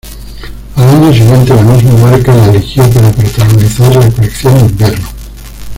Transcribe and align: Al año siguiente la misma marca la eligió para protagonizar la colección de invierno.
Al 0.77 0.89
año 0.89 1.13
siguiente 1.13 1.53
la 1.53 1.61
misma 1.61 1.91
marca 1.97 2.33
la 2.33 2.47
eligió 2.49 2.83
para 2.89 3.11
protagonizar 3.11 3.95
la 4.03 4.09
colección 4.09 4.55
de 4.55 4.59
invierno. 4.65 5.07